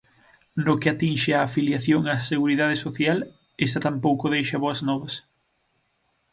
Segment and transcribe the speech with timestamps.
[0.65, 3.19] No que atinxe á afiliación á Seguridade Social,
[3.65, 5.13] esta tampouco deixa boas novas.